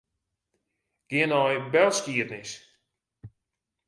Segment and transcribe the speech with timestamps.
[1.09, 2.51] Gean nei belskiednis.